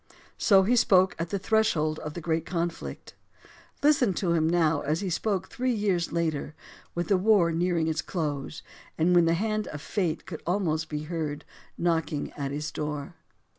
[0.39, 3.13] So he spoke at the threshold of the great conflict.
[3.83, 6.55] Listen to him now as he spoke three years later,
[6.95, 8.63] with the war nearing its close
[8.97, 11.45] and when the hand of fate could almost be heard
[11.77, 13.13] knocking at his door.